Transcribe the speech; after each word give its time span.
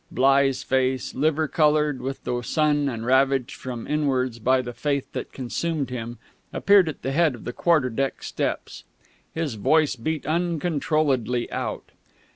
Bligh's 0.11 0.63
face, 0.63 1.13
liver 1.13 1.47
coloured 1.47 2.01
with 2.01 2.23
the 2.23 2.41
sun 2.41 2.89
and 2.89 3.05
ravaged 3.05 3.51
from 3.51 3.85
inwards 3.85 4.39
by 4.39 4.59
the 4.63 4.73
faith 4.73 5.13
that 5.13 5.31
consumed 5.31 5.91
him, 5.91 6.17
appeared 6.51 6.89
at 6.89 7.03
the 7.03 7.11
head 7.11 7.35
of 7.35 7.43
the 7.43 7.53
quarter 7.53 7.91
deck 7.91 8.23
steps. 8.23 8.83
His 9.35 9.53
voice 9.53 9.95
beat 9.95 10.25
uncontrolledly 10.25 11.51
out. 11.51 11.91